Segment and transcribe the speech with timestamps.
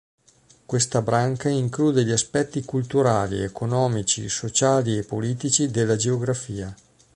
[0.65, 6.75] Questa branca include gli aspetti culturali, economici, sociali e politici della geografia.